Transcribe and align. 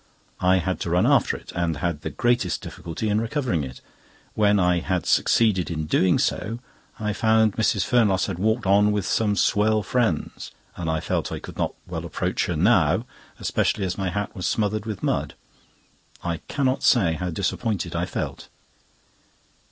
I 0.39 0.57
had 0.57 0.79
to 0.79 0.89
run 0.89 1.05
after 1.05 1.37
it, 1.37 1.51
and 1.51 1.77
had 1.77 2.01
the 2.01 2.09
greatest 2.09 2.61
difficulty 2.61 3.07
in 3.07 3.21
recovering 3.21 3.63
it. 3.63 3.81
When 4.33 4.59
I 4.59 4.79
had 4.79 5.05
succeeded 5.05 5.69
in 5.69 5.85
doing 5.85 6.17
so, 6.17 6.57
I 6.99 7.13
found 7.13 7.53
Mrs. 7.53 7.85
Fernlosse 7.85 8.25
had 8.25 8.39
walked 8.39 8.65
on 8.65 8.91
with 8.91 9.05
some 9.05 9.35
swell 9.35 9.83
friends, 9.83 10.49
and 10.75 10.89
I 10.89 11.01
felt 11.01 11.31
I 11.31 11.37
could 11.37 11.59
not 11.59 11.75
well 11.85 12.03
approach 12.03 12.47
her 12.47 12.55
now, 12.55 13.05
especially 13.39 13.85
as 13.85 13.95
my 13.95 14.09
hat 14.09 14.35
was 14.35 14.47
smothered 14.47 14.87
with 14.87 15.03
mud. 15.03 15.35
I 16.23 16.37
cannot 16.47 16.81
say 16.81 17.13
how 17.13 17.29
disappointed 17.29 17.95
I 17.95 18.05
felt. 18.07 18.47